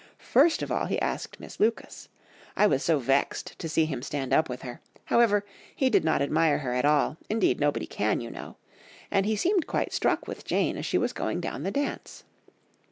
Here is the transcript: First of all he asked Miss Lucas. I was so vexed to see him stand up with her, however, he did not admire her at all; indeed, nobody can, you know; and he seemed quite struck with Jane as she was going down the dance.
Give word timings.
First 0.17 0.63
of 0.63 0.71
all 0.71 0.87
he 0.87 0.99
asked 0.99 1.39
Miss 1.39 1.59
Lucas. 1.59 2.09
I 2.57 2.65
was 2.65 2.83
so 2.83 2.97
vexed 2.97 3.59
to 3.59 3.69
see 3.69 3.85
him 3.85 4.01
stand 4.01 4.33
up 4.33 4.49
with 4.49 4.63
her, 4.63 4.81
however, 5.05 5.45
he 5.75 5.91
did 5.91 6.03
not 6.03 6.23
admire 6.23 6.57
her 6.57 6.73
at 6.73 6.85
all; 6.85 7.17
indeed, 7.29 7.59
nobody 7.59 7.85
can, 7.85 8.19
you 8.19 8.31
know; 8.31 8.55
and 9.11 9.27
he 9.27 9.35
seemed 9.35 9.67
quite 9.67 9.93
struck 9.93 10.27
with 10.27 10.43
Jane 10.43 10.75
as 10.75 10.87
she 10.87 10.97
was 10.97 11.13
going 11.13 11.39
down 11.39 11.61
the 11.61 11.69
dance. 11.69 12.23